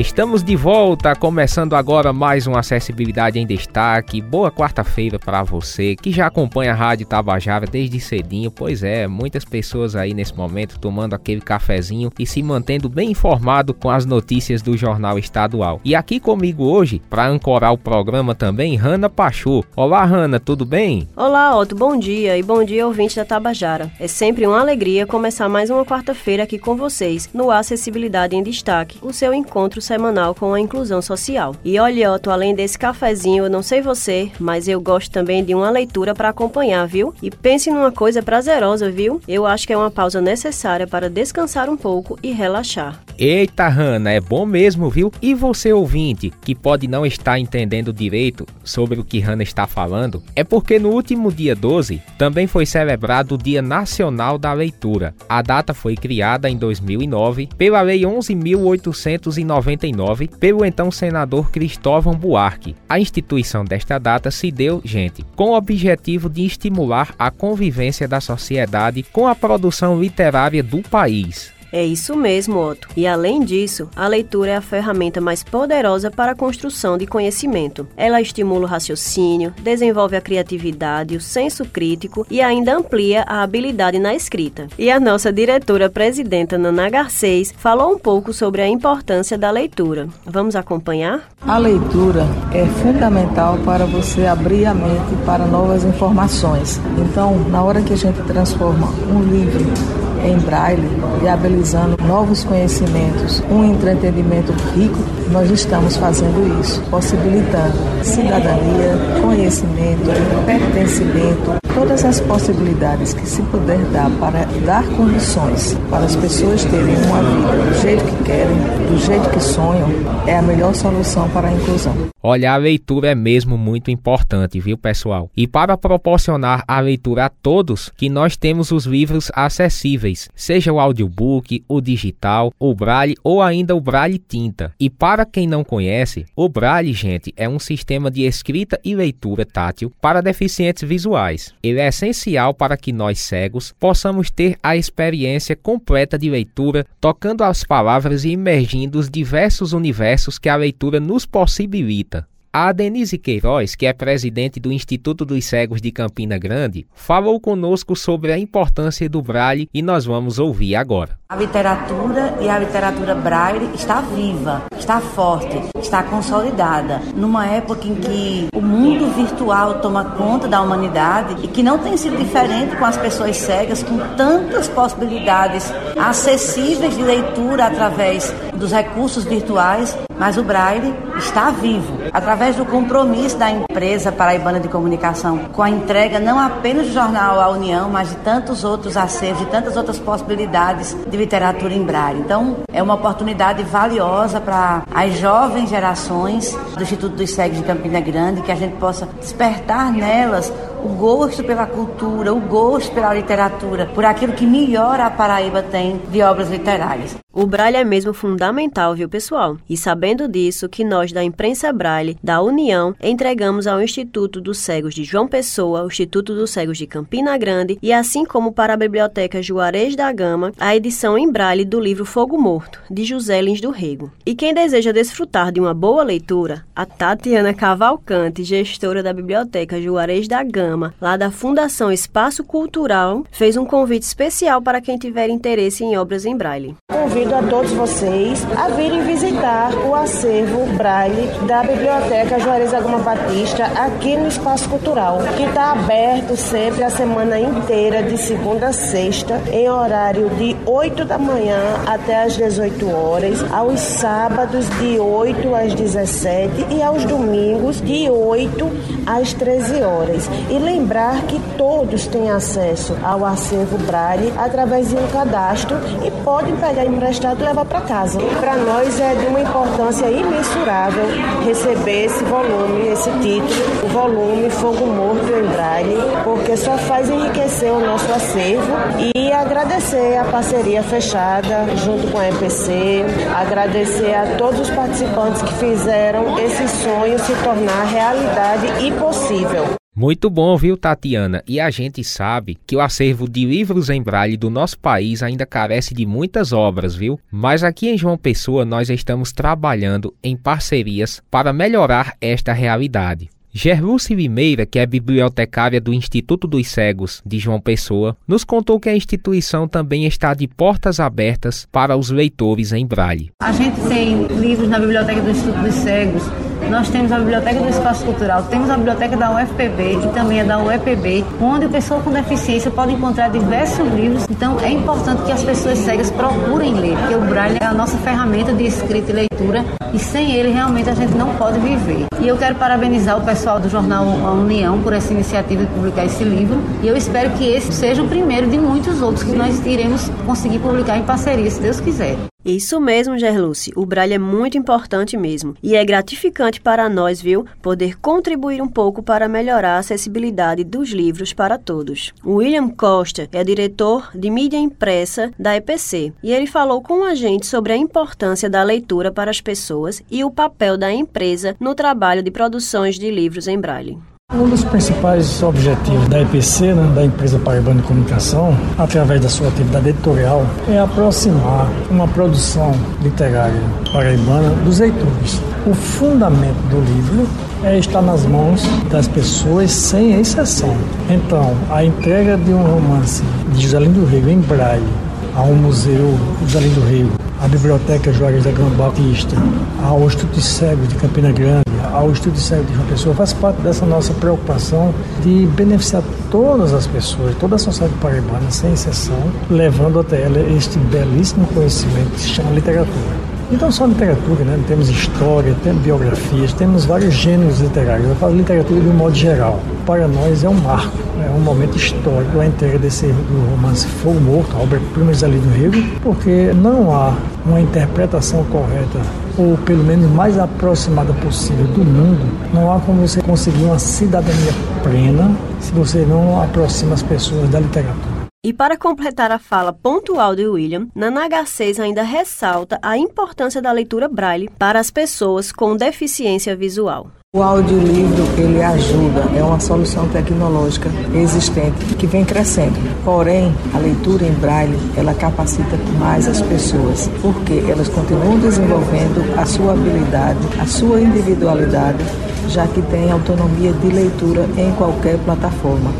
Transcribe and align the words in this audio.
Estamos 0.00 0.42
de 0.42 0.56
volta, 0.56 1.14
começando 1.14 1.76
agora 1.76 2.10
mais 2.10 2.46
uma 2.46 2.60
Acessibilidade 2.60 3.38
em 3.38 3.46
Destaque. 3.46 4.22
Boa 4.22 4.50
quarta-feira 4.50 5.18
para 5.18 5.42
você 5.42 5.94
que 5.94 6.10
já 6.10 6.26
acompanha 6.26 6.72
a 6.72 6.74
Rádio 6.74 7.06
Tabajara 7.06 7.66
desde 7.66 8.00
cedinho. 8.00 8.50
Pois 8.50 8.82
é, 8.82 9.06
muitas 9.06 9.44
pessoas 9.44 9.94
aí 9.94 10.14
nesse 10.14 10.34
momento 10.34 10.78
tomando 10.78 11.12
aquele 11.12 11.42
cafezinho 11.42 12.10
e 12.18 12.24
se 12.24 12.42
mantendo 12.42 12.88
bem 12.88 13.10
informado 13.10 13.74
com 13.74 13.90
as 13.90 14.06
notícias 14.06 14.62
do 14.62 14.74
Jornal 14.74 15.18
Estadual. 15.18 15.82
E 15.84 15.94
aqui 15.94 16.18
comigo 16.18 16.64
hoje, 16.64 17.02
para 17.10 17.28
ancorar 17.28 17.74
o 17.74 17.78
programa 17.78 18.34
também, 18.34 18.76
Rana 18.76 19.10
Pachu. 19.10 19.62
Olá, 19.76 20.02
Rana, 20.06 20.40
tudo 20.40 20.64
bem? 20.64 21.06
Olá, 21.14 21.54
Otto, 21.54 21.76
bom 21.76 21.98
dia 21.98 22.38
e 22.38 22.42
bom 22.42 22.64
dia, 22.64 22.86
ouvinte 22.86 23.16
da 23.16 23.26
Tabajara. 23.26 23.92
É 24.00 24.08
sempre 24.08 24.46
uma 24.46 24.60
alegria 24.60 25.06
começar 25.06 25.46
mais 25.50 25.68
uma 25.68 25.84
quarta-feira 25.84 26.44
aqui 26.44 26.58
com 26.58 26.74
vocês 26.74 27.28
no 27.34 27.50
Acessibilidade 27.50 28.34
em 28.34 28.42
Destaque, 28.42 28.98
o 29.02 29.12
seu 29.12 29.34
encontro 29.34 29.78
semanal 29.90 30.36
com 30.36 30.54
a 30.54 30.60
inclusão 30.60 31.02
social. 31.02 31.56
E 31.64 31.76
olha, 31.80 32.12
Otto, 32.12 32.30
além 32.30 32.54
desse 32.54 32.78
cafezinho, 32.78 33.44
eu 33.44 33.50
não 33.50 33.60
sei 33.60 33.82
você, 33.82 34.30
mas 34.38 34.68
eu 34.68 34.80
gosto 34.80 35.10
também 35.10 35.42
de 35.42 35.52
uma 35.52 35.68
leitura 35.68 36.14
para 36.14 36.28
acompanhar, 36.28 36.86
viu? 36.86 37.12
E 37.20 37.28
pense 37.28 37.72
numa 37.72 37.90
coisa 37.90 38.22
prazerosa, 38.22 38.88
viu? 38.88 39.20
Eu 39.26 39.44
acho 39.44 39.66
que 39.66 39.72
é 39.72 39.76
uma 39.76 39.90
pausa 39.90 40.20
necessária 40.20 40.86
para 40.86 41.10
descansar 41.10 41.68
um 41.68 41.76
pouco 41.76 42.16
e 42.22 42.30
relaxar. 42.30 43.00
Eita, 43.20 43.68
Hanna, 43.68 44.10
é 44.10 44.18
bom 44.18 44.46
mesmo, 44.46 44.88
viu? 44.88 45.12
E 45.20 45.34
você 45.34 45.74
ouvinte, 45.74 46.32
que 46.40 46.54
pode 46.54 46.88
não 46.88 47.04
estar 47.04 47.38
entendendo 47.38 47.92
direito 47.92 48.46
sobre 48.64 48.98
o 48.98 49.04
que 49.04 49.20
Hanna 49.20 49.42
está 49.42 49.66
falando, 49.66 50.22
é 50.34 50.42
porque 50.42 50.78
no 50.78 50.88
último 50.88 51.30
dia 51.30 51.54
12 51.54 52.00
também 52.16 52.46
foi 52.46 52.64
celebrado 52.64 53.34
o 53.34 53.38
Dia 53.38 53.60
Nacional 53.60 54.38
da 54.38 54.54
Leitura. 54.54 55.14
A 55.28 55.42
data 55.42 55.74
foi 55.74 55.96
criada 55.96 56.48
em 56.48 56.56
2009 56.56 57.50
pela 57.58 57.82
Lei 57.82 58.00
11.890 58.00 59.50
1999 59.50 60.28
pelo 60.38 60.64
então 60.64 60.90
senador 60.90 61.50
Cristóvão 61.50 62.14
Buarque. 62.14 62.74
A 62.88 62.98
instituição 62.98 63.64
desta 63.64 63.98
data 63.98 64.30
se 64.30 64.50
deu, 64.50 64.80
gente, 64.84 65.24
com 65.36 65.50
o 65.50 65.56
objetivo 65.56 66.30
de 66.30 66.44
estimular 66.44 67.14
a 67.18 67.30
convivência 67.30 68.08
da 68.08 68.20
sociedade 68.20 69.02
com 69.02 69.26
a 69.26 69.34
produção 69.34 70.00
literária 70.00 70.62
do 70.62 70.80
país. 70.82 71.52
É 71.72 71.84
isso 71.84 72.16
mesmo, 72.16 72.58
Otto. 72.58 72.88
E 72.96 73.06
além 73.06 73.40
disso, 73.44 73.88
a 73.94 74.06
leitura 74.06 74.50
é 74.50 74.56
a 74.56 74.60
ferramenta 74.60 75.20
mais 75.20 75.42
poderosa 75.42 76.10
para 76.10 76.32
a 76.32 76.34
construção 76.34 76.98
de 76.98 77.06
conhecimento. 77.06 77.86
Ela 77.96 78.20
estimula 78.20 78.64
o 78.64 78.68
raciocínio, 78.68 79.54
desenvolve 79.62 80.16
a 80.16 80.20
criatividade, 80.20 81.16
o 81.16 81.20
senso 81.20 81.64
crítico 81.64 82.26
e 82.30 82.40
ainda 82.40 82.76
amplia 82.76 83.24
a 83.26 83.42
habilidade 83.42 83.98
na 83.98 84.14
escrita. 84.14 84.66
E 84.78 84.90
a 84.90 84.98
nossa 84.98 85.32
diretora 85.32 85.88
presidenta 85.88 86.58
Nana 86.58 86.88
Garcês 86.90 87.54
falou 87.56 87.92
um 87.92 87.98
pouco 87.98 88.32
sobre 88.32 88.62
a 88.62 88.68
importância 88.68 89.38
da 89.38 89.50
leitura. 89.50 90.08
Vamos 90.26 90.56
acompanhar? 90.56 91.28
A 91.42 91.58
leitura 91.58 92.26
é 92.52 92.66
fundamental 92.66 93.58
para 93.64 93.86
você 93.86 94.26
abrir 94.26 94.66
a 94.66 94.74
mente 94.74 95.14
para 95.24 95.46
novas 95.46 95.84
informações. 95.84 96.80
Então, 96.98 97.38
na 97.48 97.62
hora 97.62 97.82
que 97.82 97.92
a 97.92 97.96
gente 97.96 98.20
transforma 98.22 98.88
um 99.08 99.22
livro 99.22 100.09
em 100.24 100.38
braille, 100.38 100.88
viabilizando 101.20 101.96
novos 102.04 102.44
conhecimentos, 102.44 103.42
um 103.50 103.64
entretenimento 103.64 104.52
rico, 104.74 104.98
nós 105.30 105.50
estamos 105.50 105.96
fazendo 105.96 106.60
isso, 106.60 106.82
possibilitando 106.90 107.74
cidadania, 108.02 109.20
conhecimento, 109.20 110.04
pertencimento, 110.46 111.60
todas 111.74 112.04
as 112.04 112.20
possibilidades 112.20 113.14
que 113.14 113.26
se 113.26 113.42
puder 113.42 113.78
dar 113.86 114.10
para 114.18 114.44
dar 114.64 114.84
condições 114.96 115.78
para 115.88 116.04
as 116.04 116.16
pessoas 116.16 116.64
terem 116.64 116.96
uma 117.06 117.22
vida 117.22 117.70
do 117.70 117.80
jeito 117.80 118.04
que 118.04 118.24
querem, 118.24 118.56
do 118.88 118.98
jeito 118.98 119.30
que 119.30 119.40
sonham, 119.40 119.88
é 120.26 120.36
a 120.36 120.42
melhor 120.42 120.74
solução 120.74 121.28
para 121.30 121.48
a 121.48 121.52
inclusão. 121.52 121.94
Olha, 122.22 122.52
a 122.52 122.56
leitura 122.56 123.10
é 123.10 123.14
mesmo 123.14 123.56
muito 123.56 123.90
importante, 123.90 124.60
viu, 124.60 124.76
pessoal? 124.76 125.30
E 125.34 125.46
para 125.46 125.76
proporcionar 125.76 126.64
a 126.68 126.78
leitura 126.78 127.26
a 127.26 127.28
todos, 127.30 127.90
que 127.96 128.10
nós 128.10 128.36
temos 128.36 128.70
os 128.70 128.84
livros 128.84 129.30
acessíveis, 129.34 130.28
seja 130.34 130.72
o 130.72 130.78
audiobook, 130.78 131.64
o 131.66 131.80
digital, 131.80 132.52
o 132.58 132.74
braille 132.74 133.16
ou 133.24 133.40
ainda 133.40 133.74
o 133.74 133.80
braille 133.80 134.18
tinta. 134.18 134.72
E 134.78 134.90
para 134.90 135.24
quem 135.24 135.46
não 135.46 135.64
conhece, 135.64 136.26
o 136.36 136.48
braille, 136.48 136.92
gente, 136.92 137.32
é 137.36 137.48
um 137.48 137.58
sistema 137.58 137.89
de 138.10 138.22
escrita 138.22 138.78
e 138.84 138.94
leitura 138.94 139.44
tátil 139.44 139.90
para 140.00 140.20
deficientes 140.20 140.86
visuais. 140.86 141.52
Ele 141.60 141.80
é 141.80 141.88
essencial 141.88 142.54
para 142.54 142.76
que 142.76 142.92
nós 142.92 143.18
cegos 143.18 143.74
possamos 143.80 144.30
ter 144.30 144.56
a 144.62 144.76
experiência 144.76 145.56
completa 145.56 146.16
de 146.16 146.30
leitura, 146.30 146.86
tocando 147.00 147.42
as 147.42 147.64
palavras 147.64 148.24
e 148.24 148.30
imergindo 148.30 148.98
os 148.98 149.10
diversos 149.10 149.72
universos 149.72 150.38
que 150.38 150.48
a 150.48 150.54
leitura 150.54 151.00
nos 151.00 151.26
possibilita. 151.26 152.29
A 152.52 152.72
Denise 152.72 153.16
Queiroz, 153.16 153.76
que 153.76 153.86
é 153.86 153.92
presidente 153.92 154.58
do 154.58 154.72
Instituto 154.72 155.24
dos 155.24 155.44
Cegos 155.44 155.80
de 155.80 155.92
Campina 155.92 156.36
Grande, 156.36 156.84
falou 156.92 157.38
conosco 157.38 157.94
sobre 157.94 158.32
a 158.32 158.38
importância 158.40 159.08
do 159.08 159.22
braille 159.22 159.68
e 159.72 159.80
nós 159.80 160.04
vamos 160.04 160.40
ouvir 160.40 160.74
agora. 160.74 161.16
A 161.28 161.36
literatura 161.36 162.36
e 162.40 162.48
a 162.48 162.58
literatura 162.58 163.14
braille 163.14 163.70
está 163.72 164.00
viva, 164.00 164.64
está 164.76 165.00
forte, 165.00 165.56
está 165.80 166.02
consolidada. 166.02 167.00
Numa 167.14 167.46
época 167.46 167.86
em 167.86 167.94
que 167.94 168.48
o 168.52 168.60
mundo 168.60 169.06
virtual 169.14 169.78
toma 169.78 170.16
conta 170.16 170.48
da 170.48 170.60
humanidade 170.60 171.44
e 171.44 171.46
que 171.46 171.62
não 171.62 171.78
tem 171.78 171.96
sido 171.96 172.16
diferente 172.16 172.74
com 172.74 172.84
as 172.84 172.96
pessoas 172.96 173.36
cegas, 173.36 173.84
com 173.84 173.96
tantas 174.16 174.66
possibilidades 174.66 175.72
acessíveis 175.96 176.96
de 176.96 177.02
leitura 177.04 177.66
através 177.66 178.34
dos 178.56 178.72
recursos 178.72 179.22
virtuais, 179.22 179.96
mas 180.20 180.36
o 180.36 180.44
braille 180.44 180.94
está 181.16 181.50
vivo 181.50 181.94
através 182.12 182.54
do 182.54 182.66
compromisso 182.66 183.38
da 183.38 183.50
empresa 183.50 184.12
paraibana 184.12 184.60
de 184.60 184.68
comunicação 184.68 185.38
com 185.50 185.62
a 185.62 185.70
entrega 185.70 186.20
não 186.20 186.38
apenas 186.38 186.88
do 186.88 186.92
jornal 186.92 187.40
A 187.40 187.48
União, 187.48 187.88
mas 187.88 188.10
de 188.10 188.16
tantos 188.16 188.62
outros 188.62 188.98
acervos, 188.98 189.46
de 189.46 189.50
tantas 189.50 189.78
outras 189.78 189.98
possibilidades 189.98 190.94
de 191.08 191.16
literatura 191.16 191.72
em 191.72 191.82
braille. 191.82 192.20
Então, 192.20 192.58
é 192.70 192.82
uma 192.82 192.96
oportunidade 192.96 193.62
valiosa 193.62 194.42
para 194.42 194.82
as 194.94 195.14
jovens 195.18 195.70
gerações 195.70 196.54
do 196.76 196.82
Instituto 196.82 197.16
dos 197.16 197.30
Cegos 197.30 197.56
de 197.56 197.64
Campina 197.64 198.00
Grande, 198.00 198.42
que 198.42 198.52
a 198.52 198.56
gente 198.56 198.76
possa 198.76 199.08
despertar 199.18 199.90
nelas 199.90 200.52
o 200.84 200.88
gosto 200.88 201.42
pela 201.42 201.66
cultura, 201.66 202.34
o 202.34 202.40
gosto 202.40 202.92
pela 202.92 203.14
literatura, 203.14 203.86
por 203.86 204.04
aquilo 204.04 204.34
que 204.34 204.46
melhor 204.46 205.00
a 205.00 205.10
Paraíba 205.10 205.62
tem 205.62 206.00
de 206.10 206.20
obras 206.22 206.50
literárias. 206.50 207.16
O 207.40 207.46
Braille 207.46 207.78
é 207.78 207.84
mesmo 207.84 208.12
fundamental, 208.12 208.94
viu, 208.94 209.08
pessoal? 209.08 209.56
E 209.66 209.74
sabendo 209.74 210.28
disso, 210.28 210.68
que 210.68 210.84
nós 210.84 211.10
da 211.10 211.24
Imprensa 211.24 211.72
Braille 211.72 212.18
da 212.22 212.42
União 212.42 212.94
entregamos 213.02 213.66
ao 213.66 213.80
Instituto 213.80 214.42
dos 214.42 214.58
Cegos 214.58 214.94
de 214.94 215.04
João 215.04 215.26
Pessoa, 215.26 215.82
o 215.82 215.86
Instituto 215.86 216.34
dos 216.34 216.50
Cegos 216.50 216.76
de 216.76 216.86
Campina 216.86 217.38
Grande 217.38 217.78
e 217.80 217.94
assim 217.94 218.26
como 218.26 218.52
para 218.52 218.74
a 218.74 218.76
Biblioteca 218.76 219.40
Juarez 219.40 219.96
da 219.96 220.12
Gama, 220.12 220.52
a 220.60 220.76
edição 220.76 221.16
em 221.16 221.32
Braille 221.32 221.64
do 221.64 221.80
livro 221.80 222.04
Fogo 222.04 222.36
Morto, 222.36 222.78
de 222.90 223.04
José 223.04 223.40
Lins 223.40 223.62
do 223.62 223.70
Rego. 223.70 224.12
E 224.26 224.34
quem 224.34 224.52
deseja 224.52 224.92
desfrutar 224.92 225.50
de 225.50 225.60
uma 225.60 225.72
boa 225.72 226.02
leitura, 226.02 226.66
a 226.76 226.84
Tatiana 226.84 227.54
Cavalcante, 227.54 228.44
gestora 228.44 229.02
da 229.02 229.14
Biblioteca 229.14 229.80
Juarez 229.80 230.28
da 230.28 230.42
Gama, 230.42 230.92
lá 231.00 231.16
da 231.16 231.30
Fundação 231.30 231.90
Espaço 231.90 232.44
Cultural, 232.44 233.24
fez 233.32 233.56
um 233.56 233.64
convite 233.64 234.02
especial 234.02 234.60
para 234.60 234.82
quem 234.82 234.98
tiver 234.98 235.30
interesse 235.30 235.82
em 235.82 235.96
obras 235.96 236.26
em 236.26 236.36
Braille. 236.36 236.76
Convido 236.92 237.29
a 237.34 237.42
todos 237.42 237.70
vocês 237.72 238.44
a 238.56 238.68
virem 238.68 239.02
visitar 239.02 239.72
o 239.86 239.94
acervo 239.94 240.66
Braille 240.76 241.30
da 241.46 241.62
Biblioteca 241.62 242.40
Juarez 242.40 242.74
Aguma 242.74 242.98
Batista 242.98 243.66
aqui 243.66 244.16
no 244.16 244.26
Espaço 244.26 244.68
Cultural, 244.68 245.18
que 245.36 245.44
está 245.44 245.72
aberto 245.72 246.36
sempre 246.36 246.82
a 246.82 246.90
semana 246.90 247.38
inteira, 247.38 248.02
de 248.02 248.18
segunda 248.18 248.68
a 248.68 248.72
sexta, 248.72 249.40
em 249.52 249.68
horário 249.70 250.28
de 250.30 250.56
8 250.66 251.04
da 251.04 251.18
manhã 251.18 251.58
até 251.86 252.24
às 252.24 252.36
18 252.36 252.90
horas, 252.90 253.52
aos 253.52 253.78
sábados 253.78 254.68
de 254.80 254.98
8 254.98 255.54
às 255.54 255.74
17 255.74 256.66
e 256.70 256.82
aos 256.82 257.04
domingos 257.04 257.80
de 257.80 258.10
8 258.10 258.70
às 259.06 259.32
13 259.32 259.82
horas. 259.82 260.28
E 260.50 260.58
lembrar 260.58 261.22
que 261.22 261.40
todos 261.56 262.06
têm 262.06 262.30
acesso 262.30 262.96
ao 263.02 263.24
acervo 263.24 263.78
Braille 263.78 264.32
através 264.36 264.88
de 264.88 264.96
um 264.96 265.06
cadastro 265.08 265.76
e 266.04 266.10
podem 266.24 266.56
pegar 266.56 266.84
emprestado 267.10 267.40
e 267.40 267.44
levar 267.44 267.64
para 267.64 267.80
casa. 267.80 268.20
Para 268.38 268.56
nós 268.56 269.00
é 269.00 269.14
de 269.16 269.26
uma 269.26 269.40
importância 269.40 270.06
imensurável 270.08 271.04
receber 271.44 272.04
esse 272.04 272.22
volume, 272.24 272.86
esse 272.88 273.10
título, 273.10 273.84
o 273.84 273.88
volume 273.88 274.50
Fogo 274.50 274.86
Morto 274.86 275.26
em 275.26 275.46
Braille, 275.52 275.96
porque 276.22 276.56
só 276.56 276.78
faz 276.78 277.10
enriquecer 277.10 277.72
o 277.72 277.80
nosso 277.80 278.10
acervo 278.12 278.72
e 279.14 279.32
agradecer 279.32 280.18
a 280.18 280.24
parceria 280.24 280.82
fechada 280.84 281.66
junto 281.76 282.06
com 282.12 282.18
a 282.18 282.28
EPC, 282.28 283.04
agradecer 283.36 284.14
a 284.14 284.36
todos 284.36 284.60
os 284.60 284.70
participantes 284.70 285.42
que 285.42 285.54
fizeram 285.54 286.38
esse 286.38 286.68
sonho 286.68 287.18
se 287.18 287.34
tornar 287.42 287.86
realidade 287.86 288.86
e 288.86 288.92
possível. 288.92 289.79
Muito 289.94 290.30
bom, 290.30 290.56
viu, 290.56 290.76
Tatiana? 290.76 291.42
E 291.48 291.58
a 291.58 291.68
gente 291.68 292.04
sabe 292.04 292.56
que 292.64 292.76
o 292.76 292.80
acervo 292.80 293.28
de 293.28 293.44
livros 293.44 293.90
em 293.90 294.00
braille 294.00 294.36
do 294.36 294.48
nosso 294.48 294.78
país 294.78 295.20
ainda 295.20 295.44
carece 295.44 295.94
de 295.94 296.06
muitas 296.06 296.52
obras, 296.52 296.94
viu? 296.94 297.18
Mas 297.30 297.64
aqui 297.64 297.88
em 297.88 297.98
João 297.98 298.16
Pessoa 298.16 298.64
nós 298.64 298.88
estamos 298.88 299.32
trabalhando 299.32 300.14
em 300.22 300.36
parcerias 300.36 301.20
para 301.28 301.52
melhorar 301.52 302.14
esta 302.20 302.52
realidade. 302.52 303.28
Gerluce 303.52 304.14
Limeira, 304.14 304.64
que 304.64 304.78
é 304.78 304.86
bibliotecária 304.86 305.80
do 305.80 305.92
Instituto 305.92 306.46
dos 306.46 306.68
Cegos 306.68 307.20
de 307.26 307.40
João 307.40 307.60
Pessoa, 307.60 308.16
nos 308.28 308.44
contou 308.44 308.78
que 308.78 308.88
a 308.88 308.94
instituição 308.94 309.66
também 309.66 310.06
está 310.06 310.34
de 310.34 310.46
portas 310.46 311.00
abertas 311.00 311.66
para 311.72 311.96
os 311.96 312.10
leitores 312.10 312.72
em 312.72 312.86
braille. 312.86 313.32
A 313.42 313.50
gente 313.50 313.80
tem 313.88 314.24
livros 314.40 314.68
na 314.68 314.78
biblioteca 314.78 315.20
do 315.20 315.30
Instituto 315.30 315.62
dos 315.62 315.74
Cegos 315.74 316.22
nós 316.68 316.88
temos 316.88 317.10
a 317.12 317.18
Biblioteca 317.18 317.60
do 317.60 317.68
Espaço 317.68 318.04
Cultural, 318.04 318.42
temos 318.44 318.70
a 318.70 318.76
Biblioteca 318.76 319.16
da 319.16 319.34
UFPB 319.34 319.98
e 320.04 320.08
também 320.12 320.40
a 320.40 320.44
da 320.44 320.58
UEPB, 320.58 321.24
onde 321.40 321.66
a 321.66 321.68
pessoa 321.68 322.00
com 322.00 322.10
deficiência 322.10 322.70
pode 322.70 322.92
encontrar 322.92 323.30
diversos 323.30 323.86
livros. 323.92 324.26
Então 324.30 324.58
é 324.60 324.70
importante 324.70 325.22
que 325.22 325.32
as 325.32 325.42
pessoas 325.42 325.78
cegas 325.78 326.10
procurem 326.10 326.74
ler, 326.74 326.96
porque 326.96 327.14
o 327.14 327.20
Braille 327.22 327.58
é 327.60 327.64
a 327.64 327.72
nossa 327.72 327.96
ferramenta 327.98 328.52
de 328.52 328.64
escrita 328.66 329.10
e 329.10 329.14
leitura 329.14 329.64
e 329.92 329.98
sem 329.98 330.32
ele 330.32 330.50
realmente 330.50 330.88
a 330.90 330.94
gente 330.94 331.14
não 331.14 331.34
pode 331.34 331.58
viver. 331.58 332.06
E 332.20 332.28
eu 332.28 332.36
quero 332.36 332.54
parabenizar 332.54 333.18
o 333.18 333.24
pessoal 333.24 333.58
do 333.58 333.68
jornal 333.68 334.04
A 334.04 334.32
União 334.32 334.80
por 334.82 334.92
essa 334.92 335.12
iniciativa 335.12 335.64
de 335.64 335.70
publicar 335.72 336.04
esse 336.04 336.22
livro 336.22 336.60
e 336.82 336.88
eu 336.88 336.96
espero 336.96 337.30
que 337.30 337.44
esse 337.44 337.72
seja 337.72 338.02
o 338.02 338.08
primeiro 338.08 338.48
de 338.48 338.58
muitos 338.58 339.00
outros 339.02 339.24
que 339.24 339.32
nós 339.32 339.64
iremos 339.64 340.08
conseguir 340.26 340.58
publicar 340.58 340.98
em 340.98 341.02
parceria, 341.02 341.50
se 341.50 341.60
Deus 341.60 341.80
quiser. 341.80 342.16
Isso 342.44 342.80
mesmo, 342.80 343.18
Gerluce. 343.18 343.72
O 343.76 343.84
Braille 343.84 344.14
é 344.14 344.18
muito 344.18 344.56
importante 344.56 345.16
mesmo. 345.16 345.54
E 345.62 345.76
é 345.76 345.84
gratificante 345.84 346.60
para 346.60 346.88
nós, 346.88 347.20
viu, 347.20 347.44
poder 347.60 347.98
contribuir 347.98 348.62
um 348.62 348.68
pouco 348.68 349.02
para 349.02 349.28
melhorar 349.28 349.76
a 349.76 349.78
acessibilidade 349.78 350.64
dos 350.64 350.90
livros 350.90 351.32
para 351.32 351.58
todos. 351.58 352.12
William 352.24 352.68
Costa 352.68 353.28
é 353.32 353.44
diretor 353.44 354.10
de 354.14 354.30
mídia 354.30 354.56
impressa 354.56 355.30
da 355.38 355.56
EPC 355.56 356.12
e 356.22 356.32
ele 356.32 356.46
falou 356.46 356.80
com 356.80 357.04
a 357.04 357.14
gente 357.14 357.46
sobre 357.46 357.72
a 357.72 357.76
importância 357.76 358.48
da 358.48 358.62
leitura 358.62 359.12
para 359.12 359.30
as 359.30 359.40
pessoas 359.40 360.02
e 360.10 360.24
o 360.24 360.30
papel 360.30 360.78
da 360.78 360.90
empresa 360.92 361.54
no 361.60 361.74
trabalho 361.74 362.22
de 362.22 362.30
produções 362.30 362.98
de 362.98 363.10
livros 363.10 363.48
em 363.48 363.58
Braille. 363.58 363.98
Um 364.32 364.48
dos 364.48 364.62
principais 364.62 365.42
objetivos 365.42 366.06
da 366.08 366.20
EPC, 366.22 366.72
né, 366.72 366.92
da 366.94 367.04
empresa 367.04 367.36
Paraibana 367.40 367.80
de 367.80 367.88
Comunicação, 367.88 368.56
através 368.78 369.20
da 369.20 369.28
sua 369.28 369.48
atividade 369.48 369.88
editorial, 369.88 370.46
é 370.68 370.78
aproximar 370.78 371.68
uma 371.90 372.06
produção 372.06 372.72
literária 373.02 373.60
paraibana 373.92 374.50
dos 374.64 374.78
leitores. 374.78 375.42
O 375.66 375.74
fundamento 375.74 376.60
do 376.70 376.80
livro 376.80 377.26
é 377.64 377.76
estar 377.76 378.00
nas 378.02 378.24
mãos 378.24 378.62
das 378.88 379.08
pessoas 379.08 379.72
sem 379.72 380.20
exceção. 380.20 380.76
Então, 381.10 381.52
a 381.68 381.84
entrega 381.84 382.36
de 382.36 382.52
um 382.52 382.62
romance 382.62 383.24
de 383.52 383.62
Joselino 383.62 383.94
do 383.94 384.06
Rio 384.06 384.30
em 384.30 384.38
braille 384.38 384.88
ao 385.34 385.48
Museu 385.48 386.16
Joselino 386.46 386.76
do 386.76 386.86
Rio, 386.86 387.12
à 387.42 387.48
Biblioteca 387.48 388.12
Juarez 388.12 388.44
da 388.44 388.52
Grande 388.52 388.76
Batista, 388.76 389.36
ao 389.82 390.04
Instituto 390.04 390.40
Cego 390.40 390.86
de 390.86 390.94
Campina 390.94 391.32
Grande, 391.32 391.64
ao 391.92 392.10
Estudo 392.10 392.34
de 392.34 392.40
Saúde 392.40 392.66
de 392.68 392.74
uma 392.74 392.86
pessoa 392.86 393.14
faz 393.14 393.32
parte 393.32 393.60
dessa 393.60 393.84
nossa 393.86 394.12
preocupação 394.14 394.94
de 395.22 395.46
beneficiar 395.46 396.02
todas 396.30 396.72
as 396.72 396.86
pessoas, 396.86 397.34
toda 397.36 397.56
a 397.56 397.58
sociedade 397.58 397.94
paraibana, 398.00 398.50
sem 398.50 398.72
exceção, 398.72 399.20
levando 399.48 400.00
até 400.00 400.22
ela 400.22 400.40
este 400.40 400.78
belíssimo 400.78 401.46
conhecimento 401.48 402.10
que 402.10 402.20
se 402.20 402.28
chama 402.28 402.50
literatura. 402.52 403.29
Então, 403.52 403.70
só 403.70 403.84
literatura, 403.84 404.44
né? 404.44 404.58
Temos 404.68 404.88
história, 404.88 405.56
temos 405.64 405.82
biografias, 405.82 406.52
temos 406.52 406.84
vários 406.84 407.12
gêneros 407.12 407.58
literários. 407.60 408.08
Eu 408.08 408.14
falo 408.14 408.36
literatura 408.36 408.80
de 408.80 408.88
um 408.88 408.92
modo 408.92 409.14
geral. 409.14 409.58
Para 409.84 410.06
nós 410.06 410.44
é 410.44 410.48
um 410.48 410.54
marco, 410.54 410.96
é 411.26 411.30
um 411.30 411.40
momento 411.40 411.76
histórico 411.76 412.38
a 412.38 412.46
entrega 412.46 412.78
desse 412.78 413.06
do 413.06 413.50
romance 413.50 413.86
Fogo 413.86 414.20
Morto, 414.20 414.56
a 414.56 414.60
obra-prima 414.60 415.12
de 415.12 415.26
do 415.26 415.50
Rio, 415.50 415.72
porque 416.00 416.52
não 416.54 416.94
há 416.94 417.16
uma 417.44 417.60
interpretação 417.60 418.44
correta 418.44 419.00
ou 419.36 419.56
pelo 419.58 419.82
menos 419.82 420.10
mais 420.10 420.38
aproximada 420.38 421.12
possível 421.14 421.66
do 421.66 421.84
mundo, 421.84 422.20
não 422.52 422.72
há 422.72 422.78
como 422.80 423.06
você 423.06 423.20
conseguir 423.22 423.64
uma 423.64 423.78
cidadania 423.78 424.52
plena 424.82 425.34
se 425.60 425.72
você 425.72 426.06
não 426.08 426.42
aproxima 426.42 426.94
as 426.94 427.02
pessoas 427.02 427.48
da 427.48 427.58
literatura. 427.58 428.09
E 428.42 428.54
para 428.54 428.74
completar 428.74 429.30
a 429.30 429.38
fala 429.38 429.70
pontual 429.70 430.34
de 430.34 430.46
William, 430.46 430.88
Nanaga 430.94 431.44
6 431.44 431.78
ainda 431.78 432.02
ressalta 432.02 432.78
a 432.80 432.96
importância 432.96 433.60
da 433.60 433.70
leitura 433.70 434.08
braille 434.08 434.48
para 434.58 434.80
as 434.80 434.90
pessoas 434.90 435.52
com 435.52 435.76
deficiência 435.76 436.56
visual. 436.56 437.10
O 437.36 437.42
audiolivro 437.42 438.24
ele 438.38 438.62
ajuda, 438.62 439.24
é 439.36 439.44
uma 439.44 439.60
solução 439.60 440.08
tecnológica 440.08 440.88
existente 441.14 441.94
que 441.96 442.06
vem 442.06 442.24
crescendo. 442.24 442.80
Porém, 443.04 443.54
a 443.74 443.78
leitura 443.78 444.24
em 444.24 444.32
braille 444.32 444.78
ela 444.96 445.12
capacita 445.12 445.76
mais 445.98 446.26
as 446.26 446.40
pessoas, 446.40 447.10
porque 447.20 447.62
elas 447.70 447.90
continuam 447.90 448.38
desenvolvendo 448.38 449.38
a 449.38 449.44
sua 449.44 449.74
habilidade, 449.74 450.38
a 450.58 450.64
sua 450.64 450.98
individualidade, 450.98 452.02
já 452.48 452.66
que 452.66 452.80
tem 452.80 453.12
autonomia 453.12 453.74
de 453.74 453.88
leitura 453.88 454.48
em 454.56 454.74
qualquer 454.76 455.18
plataforma 455.26 455.92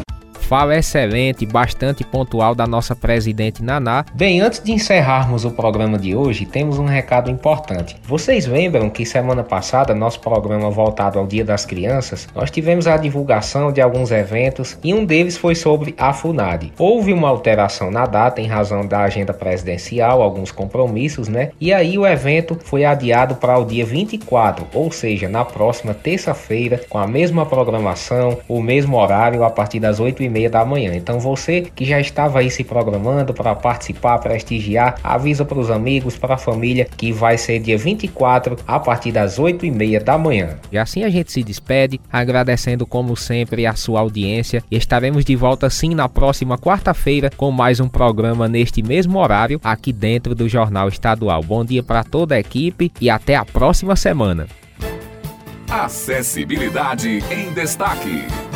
fala 0.50 0.76
excelente, 0.76 1.46
bastante 1.46 2.02
pontual 2.02 2.56
da 2.56 2.66
nossa 2.66 2.96
presidente 2.96 3.62
Naná. 3.62 4.04
Bem, 4.12 4.40
antes 4.40 4.60
de 4.60 4.72
encerrarmos 4.72 5.44
o 5.44 5.52
programa 5.52 5.96
de 5.96 6.16
hoje, 6.16 6.44
temos 6.44 6.76
um 6.76 6.86
recado 6.86 7.30
importante. 7.30 7.96
Vocês 8.02 8.46
lembram 8.46 8.90
que 8.90 9.06
semana 9.06 9.44
passada, 9.44 9.94
nosso 9.94 10.18
programa 10.18 10.68
voltado 10.68 11.20
ao 11.20 11.26
Dia 11.28 11.44
das 11.44 11.64
Crianças, 11.64 12.26
nós 12.34 12.50
tivemos 12.50 12.88
a 12.88 12.96
divulgação 12.96 13.70
de 13.70 13.80
alguns 13.80 14.10
eventos 14.10 14.76
e 14.82 14.92
um 14.92 15.04
deles 15.04 15.38
foi 15.38 15.54
sobre 15.54 15.94
a 15.96 16.12
FUNAD. 16.12 16.72
Houve 16.76 17.12
uma 17.12 17.28
alteração 17.28 17.88
na 17.88 18.04
data 18.04 18.40
em 18.40 18.48
razão 18.48 18.84
da 18.84 19.02
agenda 19.02 19.32
presidencial, 19.32 20.20
alguns 20.20 20.50
compromissos, 20.50 21.28
né? 21.28 21.52
E 21.60 21.72
aí 21.72 21.96
o 21.96 22.04
evento 22.04 22.58
foi 22.64 22.84
adiado 22.84 23.36
para 23.36 23.56
o 23.56 23.64
dia 23.64 23.86
24, 23.86 24.66
ou 24.74 24.90
seja, 24.90 25.28
na 25.28 25.44
próxima 25.44 25.94
terça-feira, 25.94 26.80
com 26.88 26.98
a 26.98 27.06
mesma 27.06 27.46
programação, 27.46 28.38
o 28.48 28.60
mesmo 28.60 28.96
horário, 28.96 29.44
a 29.44 29.50
partir 29.50 29.78
das 29.78 30.00
8h30 30.00 30.39
meia 30.40 30.50
da 30.50 30.64
manhã. 30.64 30.94
Então 30.94 31.20
você 31.20 31.62
que 31.74 31.84
já 31.84 32.00
estava 32.00 32.38
aí 32.38 32.50
se 32.50 32.64
programando 32.64 33.34
para 33.34 33.54
participar, 33.54 34.18
prestigiar, 34.18 34.98
avisa 35.04 35.44
para 35.44 35.58
os 35.58 35.70
amigos, 35.70 36.16
para 36.16 36.34
a 36.34 36.38
família 36.38 36.86
que 36.96 37.12
vai 37.12 37.36
ser 37.36 37.58
dia 37.58 37.76
24 37.76 38.56
a 38.66 38.80
partir 38.80 39.12
das 39.12 39.38
8 39.38 39.66
e 39.66 39.70
meia 39.70 40.00
da 40.00 40.16
manhã. 40.16 40.58
E 40.72 40.78
assim 40.78 41.04
a 41.04 41.10
gente 41.10 41.30
se 41.30 41.42
despede, 41.42 42.00
agradecendo 42.10 42.86
como 42.86 43.16
sempre 43.16 43.66
a 43.66 43.74
sua 43.74 44.00
audiência. 44.00 44.62
E 44.70 44.76
estaremos 44.76 45.24
de 45.24 45.36
volta 45.36 45.68
sim 45.68 45.94
na 45.94 46.08
próxima 46.08 46.56
quarta-feira 46.56 47.30
com 47.36 47.50
mais 47.50 47.80
um 47.80 47.88
programa 47.88 48.48
neste 48.48 48.82
mesmo 48.82 49.18
horário 49.18 49.60
aqui 49.62 49.92
dentro 49.92 50.34
do 50.34 50.48
Jornal 50.48 50.88
Estadual. 50.88 51.42
Bom 51.42 51.64
dia 51.64 51.82
para 51.82 52.02
toda 52.02 52.34
a 52.34 52.40
equipe 52.40 52.90
e 53.00 53.10
até 53.10 53.34
a 53.36 53.44
próxima 53.44 53.94
semana. 53.96 54.46
Acessibilidade 55.68 57.22
em 57.30 57.52
destaque. 57.52 58.49